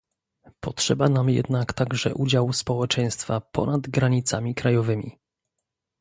[0.59, 5.17] Potrzeba nam jednak także udziału społeczeństwa ponad granicami krajowymi